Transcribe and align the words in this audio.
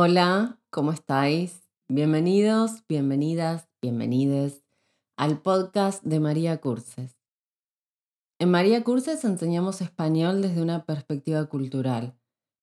Hola, 0.00 0.60
¿cómo 0.70 0.92
estáis? 0.92 1.68
Bienvenidos, 1.88 2.84
bienvenidas, 2.88 3.66
bienvenides 3.82 4.62
al 5.16 5.42
podcast 5.42 6.04
de 6.04 6.20
María 6.20 6.60
Curses. 6.60 7.16
En 8.38 8.48
María 8.48 8.84
Curses 8.84 9.24
enseñamos 9.24 9.80
español 9.80 10.40
desde 10.40 10.62
una 10.62 10.84
perspectiva 10.84 11.44
cultural. 11.46 12.16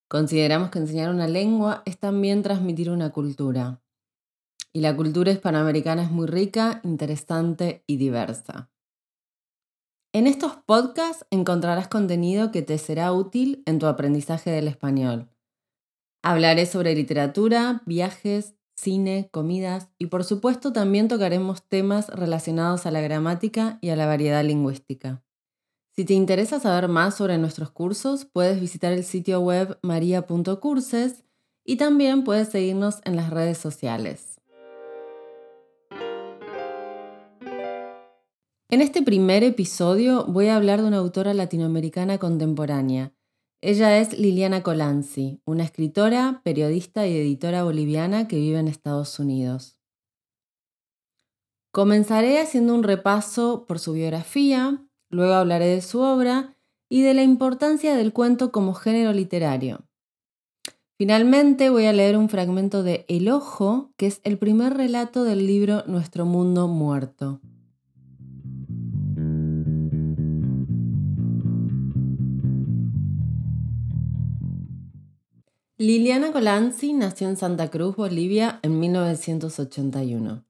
Consideramos 0.07 0.69
que 0.69 0.79
enseñar 0.79 1.09
una 1.09 1.27
lengua 1.27 1.83
es 1.85 1.99
también 1.99 2.41
transmitir 2.41 2.89
una 2.89 3.09
cultura. 3.09 3.81
Y 4.71 4.79
la 4.79 4.95
cultura 4.95 5.33
hispanoamericana 5.33 6.03
es 6.03 6.11
muy 6.11 6.27
rica, 6.27 6.79
interesante 6.85 7.83
y 7.85 7.97
diversa. 7.97 8.71
En 10.13 10.25
estos 10.25 10.55
podcasts 10.65 11.25
encontrarás 11.31 11.89
contenido 11.89 12.53
que 12.53 12.61
te 12.61 12.77
será 12.77 13.11
útil 13.11 13.61
en 13.65 13.77
tu 13.77 13.87
aprendizaje 13.87 14.51
del 14.51 14.69
español. 14.69 15.34
Hablaré 16.27 16.65
sobre 16.65 16.95
literatura, 16.95 17.83
viajes, 17.85 18.55
cine, 18.75 19.29
comidas 19.31 19.89
y 19.99 20.07
por 20.07 20.23
supuesto 20.23 20.73
también 20.73 21.07
tocaremos 21.07 21.61
temas 21.61 22.09
relacionados 22.09 22.87
a 22.87 22.91
la 22.91 22.99
gramática 22.99 23.77
y 23.79 23.89
a 23.89 23.95
la 23.95 24.07
variedad 24.07 24.43
lingüística. 24.43 25.23
Si 25.95 26.03
te 26.03 26.15
interesa 26.15 26.59
saber 26.59 26.87
más 26.87 27.13
sobre 27.13 27.37
nuestros 27.37 27.69
cursos, 27.69 28.25
puedes 28.25 28.59
visitar 28.59 28.91
el 28.91 29.03
sitio 29.03 29.39
web 29.39 29.77
maria.curses 29.83 31.23
y 31.63 31.75
también 31.75 32.23
puedes 32.23 32.49
seguirnos 32.49 33.01
en 33.03 33.17
las 33.17 33.29
redes 33.29 33.59
sociales. 33.59 34.41
En 38.71 38.81
este 38.81 39.03
primer 39.03 39.43
episodio 39.43 40.25
voy 40.25 40.47
a 40.47 40.55
hablar 40.55 40.81
de 40.81 40.87
una 40.87 40.97
autora 40.97 41.35
latinoamericana 41.35 42.17
contemporánea, 42.17 43.13
ella 43.67 43.97
es 43.97 44.19
Liliana 44.19 44.61
Colanzi, 44.61 45.41
una 45.43 45.63
escritora, 45.63 46.41
periodista 46.43 47.07
y 47.07 47.17
editora 47.17 47.63
boliviana 47.63 48.27
que 48.27 48.35
vive 48.35 48.59
en 48.59 48.67
Estados 48.67 49.17
Unidos. 49.17 49.79
Comenzaré 51.71 52.39
haciendo 52.39 52.75
un 52.75 52.83
repaso 52.83 53.65
por 53.67 53.79
su 53.79 53.93
biografía, 53.93 54.85
luego 55.09 55.33
hablaré 55.33 55.65
de 55.65 55.81
su 55.81 55.99
obra 55.99 56.55
y 56.89 57.01
de 57.01 57.15
la 57.15 57.23
importancia 57.23 57.95
del 57.95 58.13
cuento 58.13 58.51
como 58.51 58.75
género 58.75 59.13
literario. 59.13 59.87
Finalmente 60.99 61.71
voy 61.71 61.85
a 61.85 61.93
leer 61.93 62.17
un 62.17 62.29
fragmento 62.29 62.83
de 62.83 63.03
El 63.07 63.29
Ojo, 63.29 63.89
que 63.97 64.05
es 64.05 64.21
el 64.23 64.37
primer 64.37 64.75
relato 64.75 65.23
del 65.23 65.47
libro 65.47 65.83
Nuestro 65.87 66.27
Mundo 66.27 66.67
Muerto. 66.67 67.41
Liliana 75.77 76.31
Colanzi 76.31 76.93
nació 76.93 77.27
en 77.27 77.35
Santa 77.35 77.69
Cruz, 77.69 77.97
Bolivia, 77.97 78.61
en 78.63 78.79
1981. 78.79 80.45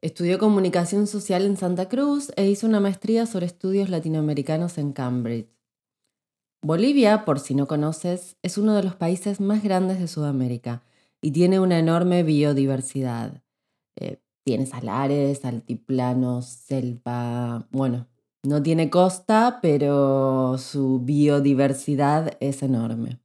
Estudió 0.00 0.38
comunicación 0.38 1.06
social 1.06 1.44
en 1.44 1.58
Santa 1.58 1.90
Cruz 1.90 2.32
e 2.36 2.48
hizo 2.48 2.66
una 2.66 2.80
maestría 2.80 3.26
sobre 3.26 3.44
estudios 3.44 3.90
latinoamericanos 3.90 4.78
en 4.78 4.92
Cambridge. 4.92 5.50
Bolivia, 6.62 7.26
por 7.26 7.38
si 7.38 7.54
no 7.54 7.66
conoces, 7.66 8.38
es 8.40 8.56
uno 8.56 8.74
de 8.74 8.82
los 8.82 8.94
países 8.94 9.42
más 9.42 9.62
grandes 9.62 10.00
de 10.00 10.08
Sudamérica 10.08 10.84
y 11.20 11.32
tiene 11.32 11.60
una 11.60 11.78
enorme 11.78 12.22
biodiversidad. 12.22 13.42
Eh, 13.96 14.22
tiene 14.42 14.64
salares, 14.64 15.44
altiplanos, 15.44 16.46
selva. 16.46 17.68
Bueno, 17.70 18.06
no 18.42 18.62
tiene 18.62 18.88
costa, 18.88 19.58
pero 19.60 20.56
su 20.56 21.00
biodiversidad 21.00 22.38
es 22.40 22.62
enorme. 22.62 23.20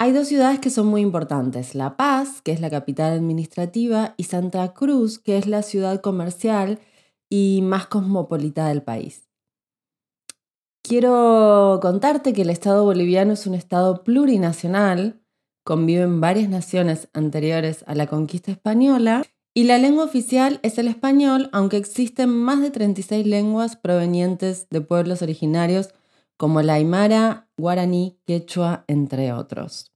Hay 0.00 0.12
dos 0.12 0.28
ciudades 0.28 0.60
que 0.60 0.70
son 0.70 0.86
muy 0.86 1.00
importantes, 1.00 1.74
La 1.74 1.96
Paz, 1.96 2.40
que 2.40 2.52
es 2.52 2.60
la 2.60 2.70
capital 2.70 3.12
administrativa, 3.12 4.14
y 4.16 4.24
Santa 4.24 4.72
Cruz, 4.72 5.18
que 5.18 5.36
es 5.36 5.48
la 5.48 5.62
ciudad 5.62 6.00
comercial 6.00 6.78
y 7.28 7.62
más 7.62 7.88
cosmopolita 7.88 8.68
del 8.68 8.82
país. 8.82 9.28
Quiero 10.84 11.80
contarte 11.82 12.32
que 12.32 12.42
el 12.42 12.50
Estado 12.50 12.84
boliviano 12.84 13.32
es 13.32 13.48
un 13.48 13.54
Estado 13.54 14.04
plurinacional, 14.04 15.20
conviven 15.64 16.20
varias 16.20 16.48
naciones 16.48 17.08
anteriores 17.12 17.84
a 17.88 17.96
la 17.96 18.06
conquista 18.06 18.52
española 18.52 19.24
y 19.52 19.64
la 19.64 19.78
lengua 19.78 20.04
oficial 20.04 20.60
es 20.62 20.78
el 20.78 20.86
español, 20.86 21.50
aunque 21.52 21.76
existen 21.76 22.30
más 22.30 22.62
de 22.62 22.70
36 22.70 23.26
lenguas 23.26 23.74
provenientes 23.74 24.68
de 24.70 24.80
pueblos 24.80 25.22
originarios 25.22 25.92
como 26.38 26.62
la 26.62 26.74
aymara, 26.74 27.50
guaraní, 27.58 28.16
quechua, 28.24 28.84
entre 28.86 29.32
otros. 29.32 29.92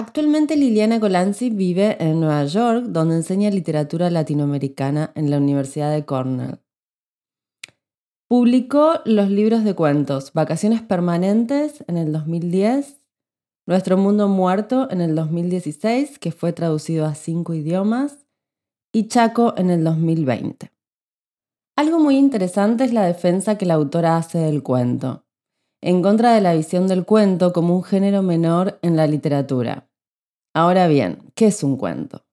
Actualmente 0.00 0.56
Liliana 0.56 0.98
Colanzi 0.98 1.50
vive 1.50 2.02
en 2.02 2.20
Nueva 2.20 2.46
York, 2.46 2.86
donde 2.86 3.16
enseña 3.16 3.50
literatura 3.50 4.08
latinoamericana 4.08 5.12
en 5.14 5.30
la 5.30 5.36
Universidad 5.36 5.92
de 5.92 6.06
Cornell. 6.06 6.58
Publicó 8.26 9.00
los 9.04 9.28
libros 9.28 9.62
de 9.62 9.74
cuentos 9.74 10.32
Vacaciones 10.32 10.80
Permanentes 10.80 11.84
en 11.86 11.98
el 11.98 12.12
2010, 12.12 13.02
Nuestro 13.66 13.98
Mundo 13.98 14.26
Muerto 14.28 14.90
en 14.90 15.02
el 15.02 15.14
2016, 15.14 16.18
que 16.18 16.32
fue 16.32 16.54
traducido 16.54 17.04
a 17.04 17.14
cinco 17.14 17.52
idiomas, 17.52 18.24
y 18.94 19.08
Chaco 19.08 19.52
en 19.58 19.68
el 19.68 19.84
2020. 19.84 20.72
Algo 21.76 21.98
muy 21.98 22.16
interesante 22.16 22.84
es 22.84 22.94
la 22.94 23.04
defensa 23.04 23.58
que 23.58 23.66
la 23.66 23.74
autora 23.74 24.16
hace 24.16 24.38
del 24.38 24.62
cuento, 24.62 25.26
en 25.82 26.00
contra 26.00 26.32
de 26.32 26.40
la 26.40 26.54
visión 26.54 26.88
del 26.88 27.04
cuento 27.04 27.52
como 27.52 27.76
un 27.76 27.82
género 27.82 28.22
menor 28.22 28.78
en 28.80 28.96
la 28.96 29.06
literatura. 29.06 29.88
Ahora 30.52 30.88
bien, 30.88 31.32
¿qué 31.34 31.46
es 31.46 31.62
un 31.62 31.76
cuento? 31.76 32.24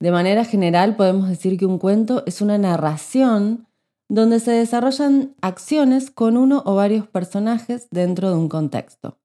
De 0.00 0.10
manera 0.10 0.44
general 0.44 0.96
podemos 0.96 1.28
decir 1.28 1.56
que 1.56 1.66
un 1.66 1.78
cuento 1.78 2.24
es 2.26 2.40
una 2.40 2.58
narración 2.58 3.68
donde 4.08 4.40
se 4.40 4.50
desarrollan 4.50 5.36
acciones 5.40 6.10
con 6.10 6.36
uno 6.36 6.62
o 6.66 6.74
varios 6.74 7.06
personajes 7.06 7.88
dentro 7.90 8.30
de 8.30 8.36
un 8.36 8.48
contexto. 8.48 9.20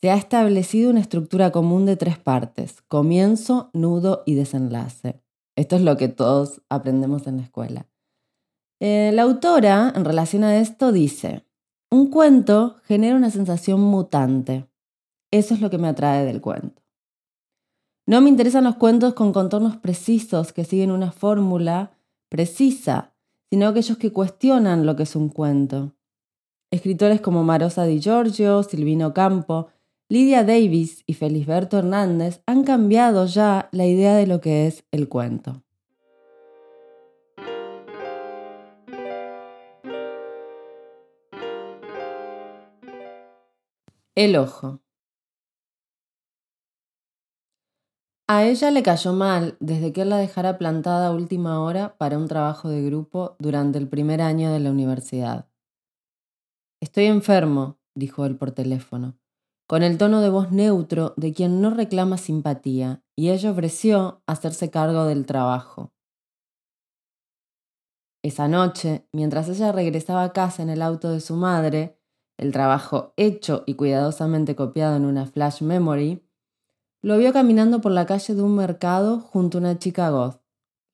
Se 0.00 0.10
ha 0.10 0.16
establecido 0.16 0.90
una 0.90 1.00
estructura 1.00 1.52
común 1.52 1.84
de 1.84 1.96
tres 1.96 2.18
partes, 2.18 2.80
comienzo, 2.88 3.68
nudo 3.74 4.22
y 4.24 4.34
desenlace. 4.34 5.20
Esto 5.54 5.76
es 5.76 5.82
lo 5.82 5.98
que 5.98 6.08
todos 6.08 6.62
aprendemos 6.70 7.26
en 7.26 7.36
la 7.36 7.42
escuela. 7.42 7.86
Eh, 8.80 9.10
la 9.12 9.22
autora, 9.22 9.92
en 9.94 10.06
relación 10.06 10.42
a 10.44 10.56
esto, 10.56 10.90
dice, 10.90 11.44
un 11.90 12.08
cuento 12.08 12.76
genera 12.84 13.14
una 13.16 13.30
sensación 13.30 13.82
mutante. 13.82 14.69
Eso 15.30 15.54
es 15.54 15.60
lo 15.60 15.70
que 15.70 15.78
me 15.78 15.88
atrae 15.88 16.24
del 16.24 16.40
cuento. 16.40 16.82
No 18.06 18.20
me 18.20 18.28
interesan 18.28 18.64
los 18.64 18.76
cuentos 18.76 19.14
con 19.14 19.32
contornos 19.32 19.76
precisos 19.76 20.52
que 20.52 20.64
siguen 20.64 20.90
una 20.90 21.12
fórmula 21.12 21.92
precisa, 22.28 23.14
sino 23.50 23.68
aquellos 23.68 23.98
que 23.98 24.12
cuestionan 24.12 24.86
lo 24.86 24.96
que 24.96 25.04
es 25.04 25.14
un 25.14 25.28
cuento. 25.28 25.94
Escritores 26.72 27.20
como 27.20 27.44
Marosa 27.44 27.84
Di 27.84 28.00
Giorgio, 28.00 28.62
Silvino 28.64 29.14
Campo, 29.14 29.68
Lidia 30.08 30.42
Davis 30.42 31.04
y 31.06 31.14
Felisberto 31.14 31.78
Hernández 31.78 32.42
han 32.46 32.64
cambiado 32.64 33.26
ya 33.26 33.68
la 33.70 33.86
idea 33.86 34.16
de 34.16 34.26
lo 34.26 34.40
que 34.40 34.66
es 34.66 34.82
el 34.90 35.08
cuento. 35.08 35.62
El 44.16 44.34
ojo. 44.36 44.80
A 48.32 48.44
ella 48.44 48.70
le 48.70 48.84
cayó 48.84 49.12
mal 49.12 49.56
desde 49.58 49.92
que 49.92 50.02
él 50.02 50.10
la 50.10 50.18
dejara 50.18 50.56
plantada 50.56 51.08
a 51.08 51.12
última 51.12 51.60
hora 51.60 51.96
para 51.98 52.16
un 52.16 52.28
trabajo 52.28 52.68
de 52.68 52.80
grupo 52.80 53.34
durante 53.40 53.76
el 53.78 53.88
primer 53.88 54.22
año 54.22 54.52
de 54.52 54.60
la 54.60 54.70
universidad. 54.70 55.48
Estoy 56.80 57.06
enfermo, 57.06 57.80
dijo 57.96 58.24
él 58.26 58.36
por 58.36 58.52
teléfono 58.52 59.20
con 59.70 59.84
el 59.84 59.98
tono 59.98 60.20
de 60.20 60.30
voz 60.30 60.50
neutro 60.50 61.14
de 61.16 61.32
quien 61.32 61.60
no 61.60 61.70
reclama 61.70 62.18
simpatía, 62.18 63.04
y 63.14 63.30
ella 63.30 63.52
ofreció 63.52 64.20
hacerse 64.26 64.68
cargo 64.68 65.04
del 65.04 65.26
trabajo. 65.26 65.92
Esa 68.24 68.48
noche, 68.48 69.06
mientras 69.12 69.48
ella 69.48 69.70
regresaba 69.70 70.24
a 70.24 70.32
casa 70.32 70.64
en 70.64 70.70
el 70.70 70.82
auto 70.82 71.12
de 71.12 71.20
su 71.20 71.36
madre, 71.36 72.00
el 72.36 72.50
trabajo 72.50 73.14
hecho 73.16 73.62
y 73.64 73.74
cuidadosamente 73.74 74.56
copiado 74.56 74.96
en 74.96 75.04
una 75.04 75.26
flash 75.26 75.62
memory, 75.62 76.28
lo 77.02 77.16
vio 77.16 77.32
caminando 77.32 77.80
por 77.80 77.92
la 77.92 78.06
calle 78.06 78.34
de 78.34 78.42
un 78.42 78.54
mercado 78.54 79.20
junto 79.20 79.58
a 79.58 79.60
una 79.60 79.78
chica 79.78 80.10
goth, 80.10 80.42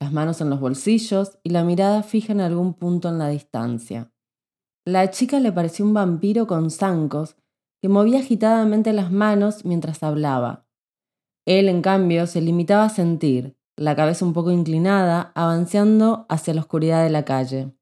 las 0.00 0.12
manos 0.12 0.40
en 0.40 0.50
los 0.50 0.60
bolsillos 0.60 1.38
y 1.42 1.50
la 1.50 1.64
mirada 1.64 2.02
fija 2.02 2.32
en 2.32 2.40
algún 2.40 2.74
punto 2.74 3.08
en 3.08 3.18
la 3.18 3.28
distancia. 3.28 4.12
La 4.84 5.10
chica 5.10 5.40
le 5.40 5.50
pareció 5.50 5.84
un 5.84 5.94
vampiro 5.94 6.46
con 6.46 6.70
zancos 6.70 7.36
que 7.82 7.88
movía 7.88 8.20
agitadamente 8.20 8.92
las 8.92 9.10
manos 9.10 9.64
mientras 9.64 10.02
hablaba. 10.02 10.66
Él, 11.44 11.68
en 11.68 11.82
cambio, 11.82 12.26
se 12.26 12.40
limitaba 12.40 12.84
a 12.84 12.90
sentir, 12.90 13.56
la 13.76 13.96
cabeza 13.96 14.24
un 14.24 14.32
poco 14.32 14.52
inclinada, 14.52 15.32
avanzando 15.34 16.26
hacia 16.28 16.54
la 16.54 16.60
oscuridad 16.60 17.02
de 17.02 17.10
la 17.10 17.24
calle. 17.24 17.72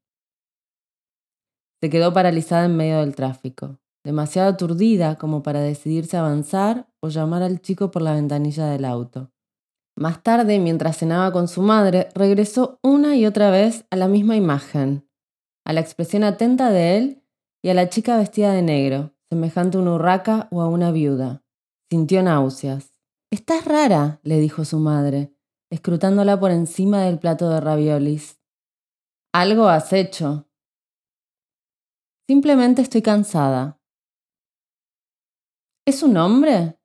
Se 1.83 1.91
quedó 1.91 2.13
paralizada 2.13 2.65
en 2.65 2.77
medio 2.77 3.01
del 3.01 3.15
tráfico. 3.15 3.79
Demasiado 4.05 4.51
aturdida 4.51 5.17
como 5.17 5.43
para 5.43 5.61
decidirse 5.61 6.17
a 6.17 6.21
avanzar 6.21 6.87
o 7.01 7.09
llamar 7.09 7.43
al 7.43 7.61
chico 7.61 7.91
por 7.91 8.03
la 8.03 8.15
ventanilla 8.15 8.67
del 8.67 8.85
auto. 8.85 9.33
Más 9.97 10.23
tarde, 10.23 10.59
mientras 10.59 10.99
cenaba 10.99 11.33
con 11.33 11.49
su 11.49 11.63
madre, 11.63 12.09
regresó 12.15 12.79
una 12.83 13.17
y 13.17 13.27
otra 13.27 13.51
vez 13.51 13.87
a 13.91 13.97
la 13.97 14.09
misma 14.09 14.37
imagen, 14.37 15.09
a 15.65 15.73
la 15.73 15.81
expresión 15.81 16.25
atenta 16.25 16.71
de 16.71 16.97
él 16.97 17.25
y 17.63 17.71
a 17.71 17.75
la 17.75 17.89
chica 17.89 18.17
vestida 18.19 18.53
de 18.53 18.63
negro, 18.63 19.15
semejante 19.31 19.79
a 19.79 19.81
una 19.81 19.95
urraca 19.95 20.49
o 20.51 20.61
a 20.61 20.69
una 20.69 20.91
viuda. 20.91 21.43
Sintió 21.91 22.23
náuseas. 22.23 22.93
Estás 23.31 23.65
rara, 23.65 24.21
le 24.23 24.39
dijo 24.39 24.65
su 24.65 24.79
madre, 24.79 25.35
escrutándola 25.71 26.39
por 26.39 26.51
encima 26.51 27.03
del 27.03 27.19
plato 27.19 27.49
de 27.49 27.61
raviolis. 27.61 28.41
Algo 29.33 29.69
has 29.69 29.93
hecho. 29.93 30.49
Simplemente 32.29 32.83
estoy 32.83 33.03
cansada. 33.03 33.81
¿Es 35.87 36.03
un 36.03 36.17
hombre? 36.17 36.79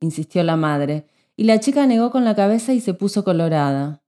insistió 0.00 0.44
la 0.44 0.56
madre, 0.56 1.06
y 1.36 1.44
la 1.44 1.58
chica 1.60 1.86
negó 1.86 2.10
con 2.10 2.24
la 2.24 2.36
cabeza 2.36 2.72
y 2.72 2.80
se 2.80 2.94
puso 2.94 3.24
colorada. 3.24 4.02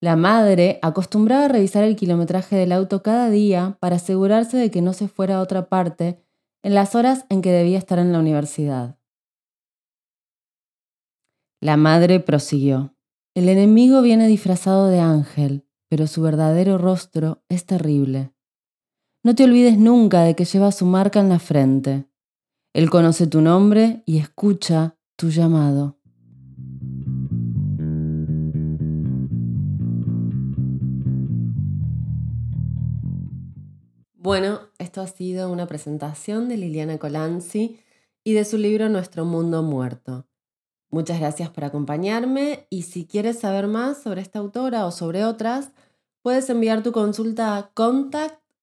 La 0.00 0.16
madre 0.16 0.78
acostumbraba 0.82 1.46
a 1.46 1.48
revisar 1.48 1.84
el 1.84 1.96
kilometraje 1.96 2.56
del 2.56 2.72
auto 2.72 3.02
cada 3.02 3.30
día 3.30 3.78
para 3.80 3.96
asegurarse 3.96 4.58
de 4.58 4.70
que 4.70 4.82
no 4.82 4.92
se 4.92 5.08
fuera 5.08 5.36
a 5.36 5.40
otra 5.40 5.70
parte 5.70 6.22
en 6.62 6.74
las 6.74 6.94
horas 6.94 7.24
en 7.30 7.40
que 7.40 7.52
debía 7.52 7.78
estar 7.78 7.98
en 7.98 8.12
la 8.12 8.18
universidad. 8.18 8.98
La 11.62 11.78
madre 11.78 12.20
prosiguió. 12.20 12.94
El 13.34 13.48
enemigo 13.48 14.02
viene 14.02 14.28
disfrazado 14.28 14.88
de 14.88 15.00
ángel, 15.00 15.66
pero 15.88 16.06
su 16.06 16.20
verdadero 16.20 16.76
rostro 16.76 17.42
es 17.48 17.64
terrible. 17.64 18.33
No 19.24 19.34
te 19.34 19.44
olvides 19.44 19.78
nunca 19.78 20.20
de 20.20 20.36
que 20.36 20.44
lleva 20.44 20.70
su 20.70 20.84
marca 20.84 21.18
en 21.18 21.30
la 21.30 21.38
frente. 21.38 22.04
Él 22.74 22.90
conoce 22.90 23.26
tu 23.26 23.40
nombre 23.40 24.02
y 24.04 24.18
escucha 24.18 24.98
tu 25.16 25.30
llamado. 25.30 25.98
Bueno, 34.12 34.60
esto 34.76 35.00
ha 35.00 35.06
sido 35.06 35.50
una 35.50 35.66
presentación 35.66 36.50
de 36.50 36.58
Liliana 36.58 36.98
Colanzi 36.98 37.80
y 38.24 38.34
de 38.34 38.44
su 38.44 38.58
libro 38.58 38.90
Nuestro 38.90 39.24
Mundo 39.24 39.62
Muerto. 39.62 40.26
Muchas 40.90 41.18
gracias 41.18 41.48
por 41.48 41.64
acompañarme 41.64 42.66
y 42.68 42.82
si 42.82 43.06
quieres 43.06 43.38
saber 43.38 43.68
más 43.68 44.02
sobre 44.02 44.20
esta 44.20 44.40
autora 44.40 44.84
o 44.84 44.90
sobre 44.90 45.24
otras, 45.24 45.70
puedes 46.20 46.50
enviar 46.50 46.82
tu 46.82 46.92
consulta 46.92 47.56
a 47.56 47.72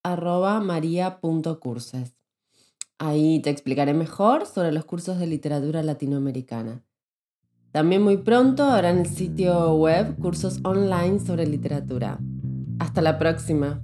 contact.maria.curses. 0.03 2.15
Ahí 2.97 3.39
te 3.41 3.49
explicaré 3.49 3.93
mejor 3.93 4.45
sobre 4.45 4.71
los 4.71 4.85
cursos 4.85 5.19
de 5.19 5.27
literatura 5.27 5.83
latinoamericana. 5.83 6.83
También 7.71 8.01
muy 8.01 8.15
pronto 8.17 8.63
habrá 8.63 8.91
en 8.91 8.99
el 8.99 9.07
sitio 9.07 9.75
web 9.75 10.15
cursos 10.17 10.59
online 10.63 11.19
sobre 11.19 11.45
literatura. 11.47 12.19
Hasta 12.79 13.01
la 13.01 13.17
próxima. 13.17 13.81